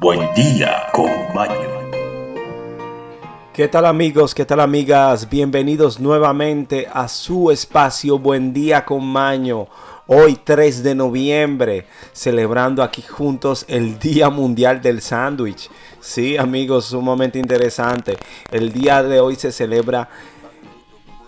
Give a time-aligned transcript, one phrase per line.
[0.00, 1.54] buen, día con Maño.
[3.52, 4.34] ¿Qué tal amigos?
[4.34, 5.28] ¿Qué tal amigas?
[5.28, 9.68] Bienvenidos nuevamente a su espacio Buen día con Maño.
[10.08, 15.70] Hoy 3 de noviembre, celebrando aquí juntos el Día Mundial del Sándwich.
[16.00, 18.16] Sí amigos, sumamente interesante.
[18.50, 20.08] El día de hoy se celebra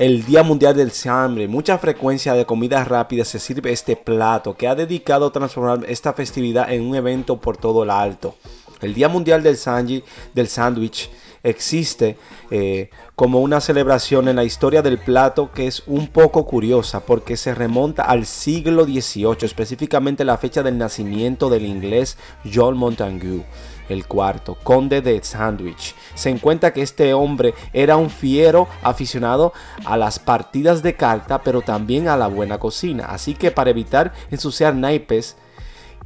[0.01, 4.67] el Día Mundial del Hambre, mucha frecuencia de comida rápida se sirve este plato que
[4.67, 8.35] ha dedicado a transformar esta festividad en un evento por todo el alto.
[8.81, 11.11] El Día Mundial del Sándwich
[11.43, 12.17] existe
[12.50, 17.36] eh, como una celebración en la historia del plato que es un poco curiosa porque
[17.36, 22.18] se remonta al siglo XVIII, específicamente la fecha del nacimiento del inglés
[22.53, 23.45] John Montagu
[23.90, 25.95] el cuarto, conde de Sandwich.
[26.14, 29.53] Se encuentra que este hombre era un fiero aficionado
[29.84, 33.06] a las partidas de carta, pero también a la buena cocina.
[33.06, 35.36] Así que para evitar ensuciar naipes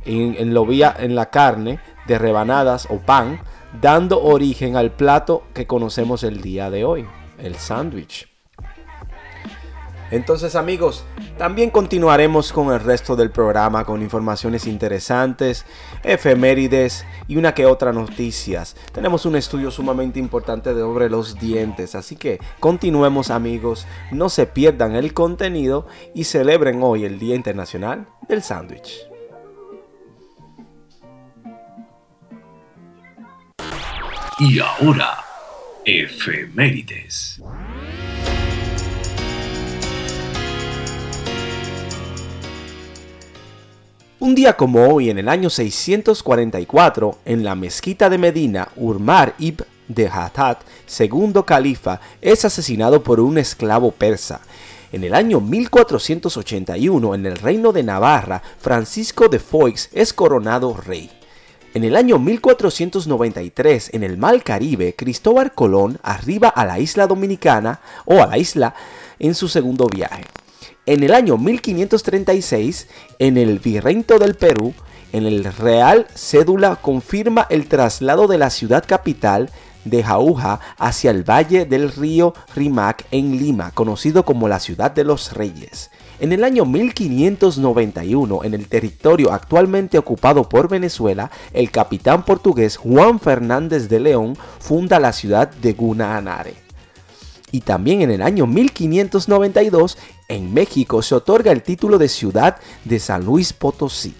[0.07, 3.41] en, en, en la carne de rebanadas o pan,
[3.81, 7.07] dando origen al plato que conocemos el día de hoy,
[7.39, 8.29] el sándwich.
[10.11, 11.05] Entonces amigos,
[11.39, 15.65] también continuaremos con el resto del programa con informaciones interesantes,
[16.05, 18.77] efemérides y una que otra noticias.
[18.93, 24.95] Tenemos un estudio sumamente importante sobre los dientes, así que continuemos amigos, no se pierdan
[24.95, 29.14] el contenido y celebren hoy el Día Internacional del Sándwich.
[34.41, 35.25] Y ahora,
[35.85, 37.41] efemérides.
[44.19, 49.65] Un día como hoy, en el año 644, en la mezquita de Medina, Urmar ibn
[49.87, 54.41] de Hattat, segundo califa, es asesinado por un esclavo persa.
[54.91, 61.09] En el año 1481, en el reino de Navarra, Francisco de Foix es coronado rey.
[61.75, 67.81] En el año 1493, en el Mar Caribe, Cristóbal Colón arriba a la isla dominicana
[68.05, 68.77] o a la isla
[69.19, 70.23] en su segundo viaje.
[70.87, 72.87] En el año 1536,
[73.19, 74.73] en el Virreinato del Perú,
[75.13, 79.51] en el Real Cédula confirma el traslado de la ciudad capital
[79.85, 85.03] de Jauja hacia el valle del río Rimac en Lima, conocido como la ciudad de
[85.03, 85.91] los reyes.
[86.25, 93.21] En el año 1591, en el territorio actualmente ocupado por Venezuela, el capitán portugués Juan
[93.21, 96.55] Fernández de León funda la ciudad de Gunaanare
[97.53, 99.99] y también en el año 1592
[100.29, 102.57] en México se otorga el título de ciudad
[102.87, 104.15] de San Luis Potosí.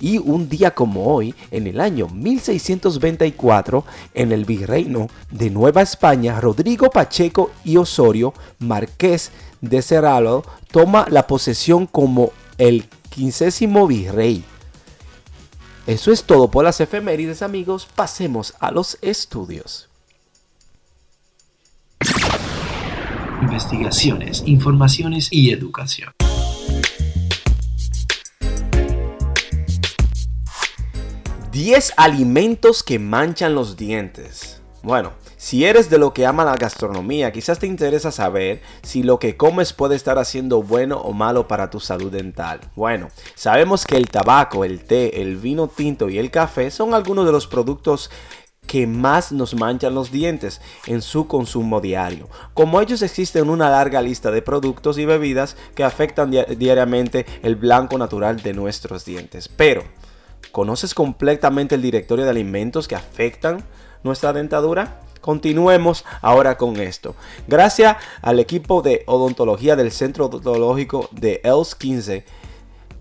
[0.00, 6.40] Y un día como hoy, en el año 1624, en el virreino de Nueva España,
[6.40, 14.44] Rodrigo Pacheco y Osorio, marqués de Cerralo, toma la posesión como el quincésimo virrey.
[15.86, 19.90] Eso es todo por las efemérides amigos, pasemos a los estudios.
[23.42, 26.12] investigaciones, informaciones y educación.
[31.52, 34.60] ¿10 alimentos que manchan los dientes?
[34.82, 39.18] Bueno, si eres de lo que ama la gastronomía, quizás te interesa saber si lo
[39.18, 42.60] que comes puede estar haciendo bueno o malo para tu salud dental.
[42.76, 47.24] Bueno, sabemos que el tabaco, el té, el vino tinto y el café son algunos
[47.24, 48.10] de los productos
[48.66, 52.28] que más nos manchan los dientes en su consumo diario.
[52.52, 57.96] Como ellos existen una larga lista de productos y bebidas que afectan diariamente el blanco
[57.96, 59.48] natural de nuestros dientes.
[59.48, 59.84] Pero,
[60.52, 63.64] ¿conoces completamente el directorio de alimentos que afectan
[64.02, 65.00] nuestra dentadura?
[65.20, 67.14] Continuemos ahora con esto.
[67.46, 72.24] Gracias al equipo de odontología del Centro Odontológico de ELS 15,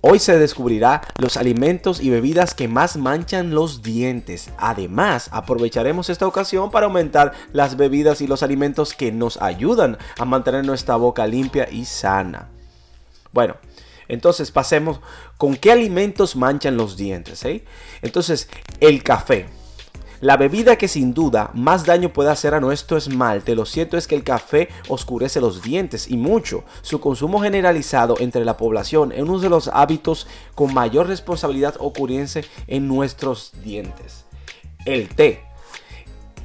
[0.02, 4.50] Hoy se descubrirá los alimentos y bebidas que más manchan los dientes.
[4.58, 10.24] Además, aprovecharemos esta ocasión para aumentar las bebidas y los alimentos que nos ayudan a
[10.24, 12.48] mantener nuestra boca limpia y sana.
[13.34, 13.58] Bueno,
[14.08, 15.02] entonces pasemos
[15.38, 17.44] con qué alimentos manchan los dientes.
[17.44, 17.66] Eh?
[18.02, 18.50] Entonces,
[18.80, 19.48] el café.
[20.22, 24.06] La bebida que sin duda más daño puede hacer a nuestro esmalte, lo cierto es
[24.06, 26.66] que el café oscurece los dientes y mucho.
[26.82, 32.10] Su consumo generalizado entre la población es uno de los hábitos con mayor responsabilidad ocurriente
[32.68, 34.26] en nuestros dientes.
[34.86, 35.44] El té.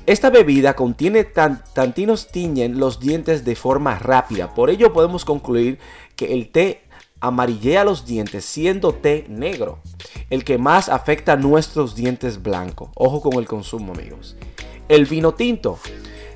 [0.06, 5.78] Esta bebida contiene tantinos tiñen los dientes de forma rápida, por ello podemos concluir
[6.14, 6.83] que el té
[7.26, 9.78] amarillea los dientes siendo té negro,
[10.30, 12.90] el que más afecta a nuestros dientes blancos.
[12.94, 14.36] Ojo con el consumo, amigos.
[14.88, 15.78] El vino tinto.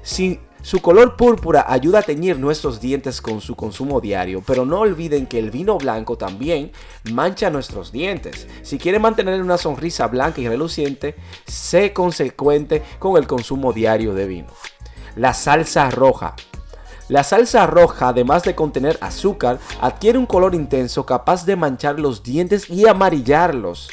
[0.02, 4.80] Sin, Su color púrpura ayuda a teñir nuestros dientes con su consumo diario, pero no
[4.80, 6.72] olviden que el vino blanco también
[7.12, 8.48] mancha nuestros dientes.
[8.62, 11.14] Si quiere mantener una sonrisa blanca y reluciente,
[11.46, 14.48] sé consecuente con el consumo diario de vino.
[15.16, 16.34] La salsa roja.
[17.08, 22.22] La salsa roja, además de contener azúcar, adquiere un color intenso capaz de manchar los
[22.22, 23.88] dientes y amarillarlos.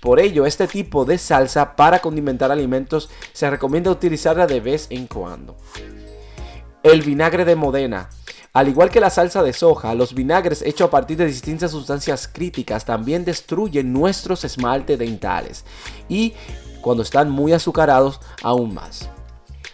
[0.00, 5.08] Por ello, este tipo de salsa para condimentar alimentos se recomienda utilizarla de vez en
[5.08, 5.56] cuando.
[6.84, 8.10] El vinagre de Modena.
[8.52, 12.28] Al igual que la salsa de soja, los vinagres hechos a partir de distintas sustancias
[12.28, 15.64] críticas también destruyen nuestros esmaltes dentales
[16.08, 16.34] y
[16.80, 19.08] cuando están muy azucarados aún más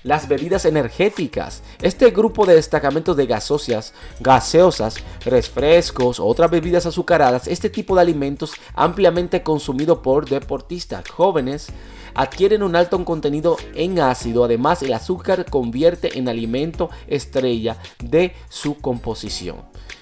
[0.03, 1.63] las bebidas energéticas.
[1.81, 8.53] Este grupo de destacamentos de gasosas, gaseosas, refrescos, otras bebidas azucaradas, este tipo de alimentos
[8.75, 11.69] ampliamente consumido por deportistas jóvenes,
[12.15, 14.45] adquieren un alto contenido en ácido.
[14.45, 19.57] Además, el azúcar convierte en alimento estrella de su composición.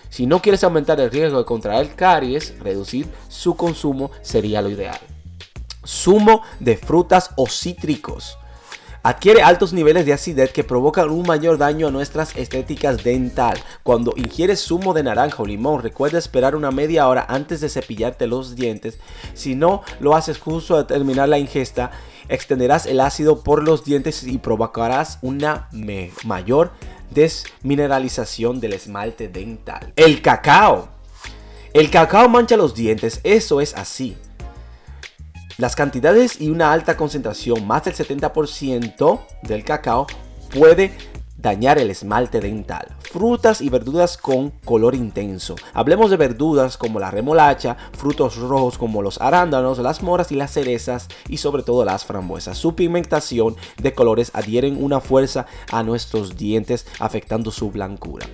[0.08, 4.98] Si no quieres aumentar el riesgo de contraer caries, reducir su consumo sería lo ideal.
[5.84, 8.38] Zumo de frutas o cítricos
[9.06, 13.56] adquiere altos niveles de acidez que provocan un mayor daño a nuestras estéticas dental.
[13.84, 18.26] Cuando ingieres zumo de naranja o limón, recuerda esperar una media hora antes de cepillarte
[18.26, 18.98] los dientes.
[19.32, 21.92] Si no lo haces justo al terminar la ingesta,
[22.28, 25.68] extenderás el ácido por los dientes y provocarás una
[26.24, 26.72] mayor
[27.10, 29.92] desmineralización del esmalte dental.
[29.94, 30.88] El cacao.
[31.72, 34.16] El cacao mancha los dientes, eso es así.
[35.58, 40.06] Las cantidades y una alta concentración, más del 70% del cacao,
[40.52, 40.92] puede
[41.38, 42.88] dañar el esmalte dental.
[43.10, 45.56] Frutas y verduras con color intenso.
[45.72, 50.52] Hablemos de verduras como la remolacha, frutos rojos como los arándanos, las moras y las
[50.52, 52.58] cerezas y sobre todo las frambuesas.
[52.58, 58.26] Su pigmentación de colores adhieren una fuerza a nuestros dientes afectando su blancura.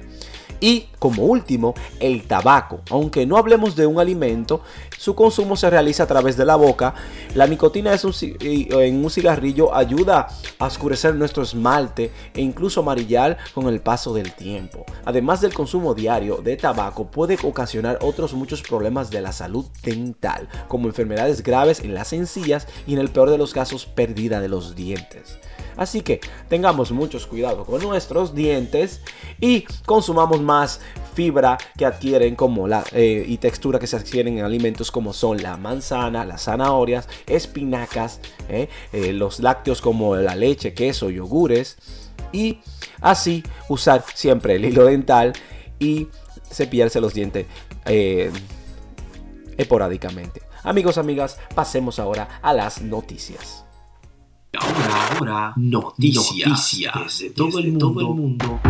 [0.62, 2.82] Y como último, el tabaco.
[2.88, 4.62] Aunque no hablemos de un alimento,
[4.96, 6.94] su consumo se realiza a través de la boca.
[7.34, 10.28] La nicotina en un cigarrillo ayuda
[10.60, 14.86] a oscurecer nuestro esmalte e incluso amarillar con el paso del tiempo.
[15.04, 20.48] Además del consumo diario de tabaco puede ocasionar otros muchos problemas de la salud dental,
[20.68, 24.48] como enfermedades graves en las encías y en el peor de los casos pérdida de
[24.48, 25.40] los dientes.
[25.76, 29.00] Así que tengamos muchos cuidado con nuestros dientes
[29.40, 30.80] y consumamos más
[31.14, 35.42] fibra que adquieren como la eh, y textura que se adquieren en alimentos como son
[35.42, 41.76] la manzana, las zanahorias, espinacas, eh, eh, los lácteos como la leche, queso, yogures
[42.32, 42.60] y
[43.00, 45.32] así usar siempre el hilo dental
[45.78, 46.08] y
[46.50, 47.46] cepillarse los dientes
[49.56, 50.42] esporádicamente.
[50.62, 53.61] Amigos, amigas, pasemos ahora a las noticias.
[54.62, 57.78] Ahora, ahora, noticias, noticias desde, todo, el mundo.
[57.78, 58.60] Todo el mundo.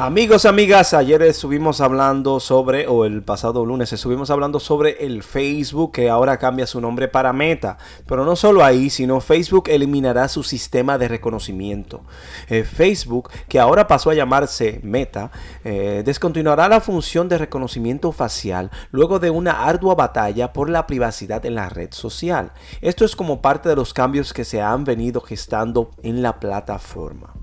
[0.00, 5.92] Amigos, amigas, ayer estuvimos hablando sobre, o el pasado lunes estuvimos hablando sobre el Facebook
[5.92, 7.76] que ahora cambia su nombre para Meta.
[8.06, 12.00] Pero no solo ahí, sino Facebook eliminará su sistema de reconocimiento.
[12.48, 15.32] Eh, Facebook, que ahora pasó a llamarse Meta,
[15.64, 21.44] eh, descontinuará la función de reconocimiento facial luego de una ardua batalla por la privacidad
[21.44, 22.52] en la red social.
[22.80, 27.34] Esto es como parte de los cambios que se han venido gestando en la plataforma.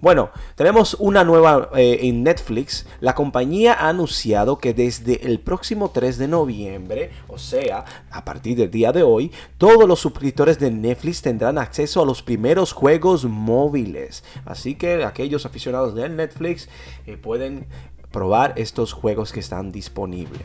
[0.00, 2.86] Bueno, tenemos una nueva eh, en Netflix.
[3.00, 8.56] La compañía ha anunciado que desde el próximo 3 de noviembre, o sea, a partir
[8.56, 13.24] del día de hoy, todos los suscriptores de Netflix tendrán acceso a los primeros juegos
[13.24, 14.22] móviles.
[14.44, 16.68] Así que aquellos aficionados de Netflix
[17.04, 17.66] eh, pueden
[18.12, 20.42] probar estos juegos que están disponibles.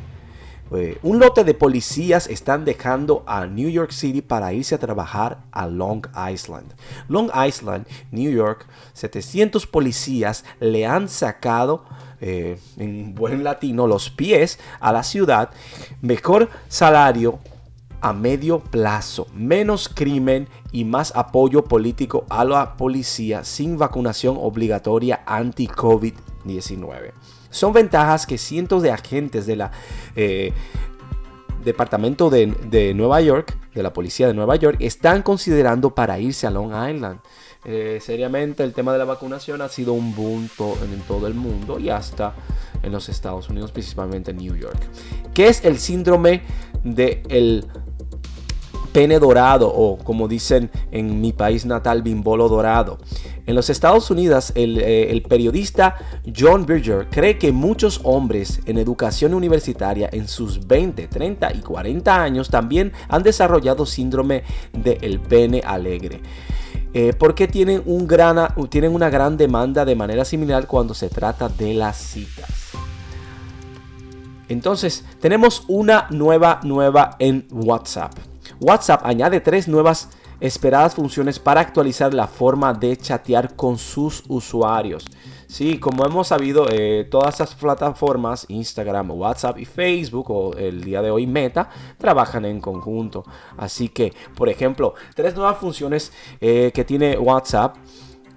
[0.76, 5.44] Eh, un lote de policías están dejando a New York City para irse a trabajar
[5.52, 6.74] a Long Island.
[7.08, 11.86] Long Island, New York, 700 policías le han sacado
[12.22, 15.52] eh, en buen latino los pies a la ciudad.
[16.02, 17.40] Mejor salario
[18.02, 25.24] a medio plazo, menos crimen y más apoyo político a la policía sin vacunación obligatoria
[25.26, 27.14] anti-COVID-19.
[27.54, 29.72] Son ventajas que cientos de agentes de la
[30.16, 30.52] eh,
[31.64, 36.52] Departamento de, Nueva York, de la Policía de Nueva York, están considerando para irse a
[36.52, 37.20] Long Island.
[37.64, 40.50] Eh, seriamente el tema de la vacunación ha sido un boom
[40.84, 42.34] en todo el mundo y hasta
[42.82, 44.80] en los Estados Unidos, principalmente en New York.
[45.34, 46.42] ¿Qué es el síndrome
[46.84, 47.66] del
[48.94, 53.00] pene dorado o como dicen en mi país natal, bimbolo dorado.
[53.46, 55.96] En los Estados Unidos, el, eh, periodista
[56.36, 62.22] John Berger cree que muchos hombres en educación universitaria en sus 20, 30 y 40
[62.22, 66.22] años también han desarrollado síndrome del pene alegre.
[66.94, 67.84] Eh, porque tienen,
[68.70, 72.72] tienen una gran demanda de manera similar cuando se trata de las citas.
[74.48, 78.14] Entonces, tenemos una nueva nueva en WhatsApp.
[78.60, 80.10] WhatsApp añade tres nuevas
[80.44, 85.06] esperadas funciones para actualizar la forma de chatear con sus usuarios.
[85.48, 91.02] Sí, como hemos sabido, eh, todas estas plataformas, Instagram, WhatsApp y Facebook, o el día
[91.02, 93.24] de hoy Meta, trabajan en conjunto.
[93.56, 97.78] Así que, por ejemplo, tres nuevas funciones eh, que tiene WhatsApp.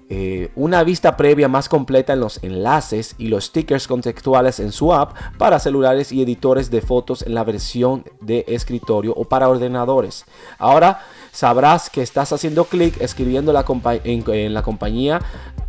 [0.09, 4.95] Eh, una vista previa más completa en los enlaces y los stickers contextuales en su
[4.95, 10.25] app para celulares y editores de fotos en la versión de escritorio o para ordenadores.
[10.59, 11.01] Ahora
[11.37, 13.63] sabrás que estás haciendo clic escribiendo la
[14.05, 15.21] en, la compañía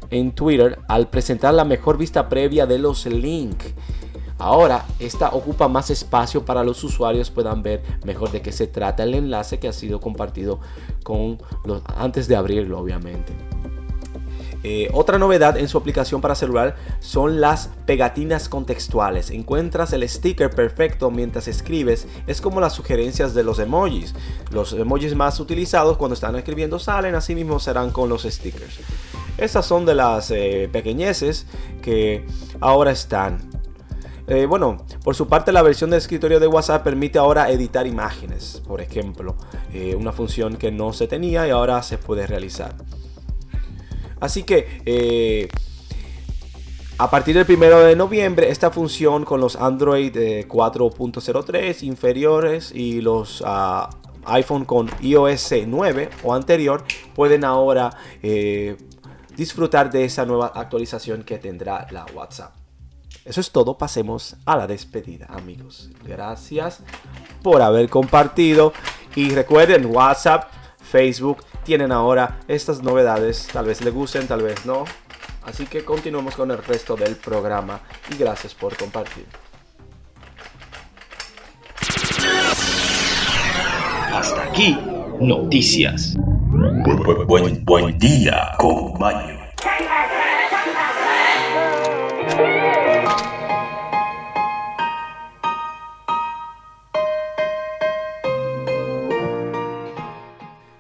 [0.10, 3.74] en Twitter al presentar la mejor vista previa de los links.
[4.38, 9.04] Ahora, esta ocupa más espacio para los usuarios puedan ver mejor de qué se trata
[9.04, 10.62] el enlace que ha sido compartido
[11.04, 11.38] con
[11.98, 13.34] antes de abrirlo, obviamente.
[14.70, 19.30] Eh, otra novedad en su aplicación para celular son las pegatinas contextuales.
[19.30, 22.06] Encuentras el sticker perfecto mientras escribes.
[22.28, 24.14] Es como las sugerencias de los emojis.
[24.52, 28.80] Los emojis más utilizados cuando están escribiendo salen, así mismo serán con los stickers.
[29.38, 31.46] Estas son de las eh, pequeñeces
[31.82, 32.26] que
[32.60, 33.50] ahora están.
[34.28, 38.62] Eh, bueno, por su parte la versión de escritorio de WhatsApp permite ahora editar imágenes,
[38.68, 39.38] por ejemplo,
[39.98, 42.76] una función que no se tenía y ahora se puede realizar.
[44.20, 45.48] Así que eh,
[47.00, 53.02] a partir del 1 de noviembre, esta función con los Android 4.03 eh, inferiores y
[53.02, 53.90] los ah,
[54.26, 56.84] iPhone con iOS 9 o anterior
[57.14, 57.92] pueden ahora
[58.24, 58.78] eh,
[59.36, 62.56] disfrutar de esa nueva actualización que tendrá la WhatsApp.
[63.26, 65.90] Eso es todo, pasemos a la despedida amigos.
[66.04, 66.82] Gracias
[67.44, 68.74] por haber compartido
[69.16, 73.50] y recuerden WhatsApp, Facebook tienen ahora estas novedades.
[73.52, 74.86] Tal vez les gusten, tal vez no.
[75.44, 79.26] Así que continuemos con el resto del programa y gracias por compartir.
[84.14, 84.80] Hasta aquí,
[85.20, 86.16] noticias.
[87.28, 89.37] Buen, buen, día, compañero.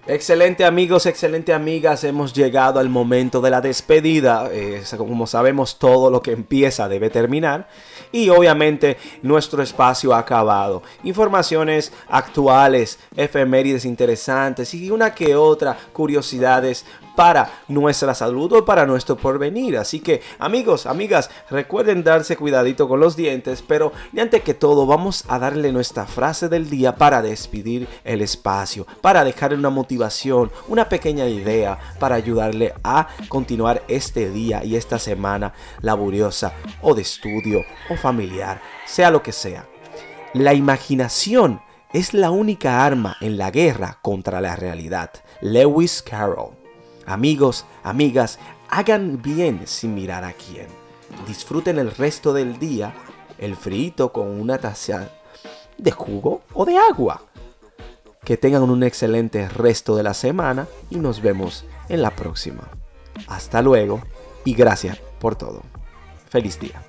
[0.09, 4.49] Excelente amigos, excelente amigas, hemos llegado al momento de la despedida.
[4.97, 7.67] Como sabemos, todo lo que empieza debe terminar.
[8.13, 10.81] Y obviamente nuestro espacio ha acabado.
[11.03, 16.85] Informaciones actuales, efemérides interesantes y una que otra curiosidades
[17.17, 19.75] para nuestra salud o para nuestro porvenir.
[19.79, 24.85] Así que amigos, amigas, recuerden darse cuidadito con los dientes, pero y antes que todo
[24.85, 30.51] vamos a darle nuestra frase del día para despedir el espacio, para dejarle una motivación,
[30.67, 37.01] una pequeña idea para ayudarle a continuar este día y esta semana laboriosa o de
[37.01, 39.67] estudio o familiar, sea lo que sea.
[40.35, 41.61] La imaginación
[41.93, 45.09] es la única arma en la guerra contra la realidad.
[45.41, 46.66] Lewis Carroll.
[47.07, 48.37] Amigos, amigas,
[48.69, 50.67] hagan bien sin mirar a quién.
[51.25, 52.93] Disfruten el resto del día
[53.37, 55.09] el frito con una taza
[55.77, 57.21] de jugo o de agua.
[58.23, 62.67] Que tengan un excelente resto de la semana y nos vemos en la próxima.
[63.27, 64.01] Hasta luego
[64.43, 65.61] y gracias por todo.
[66.29, 66.86] Feliz día.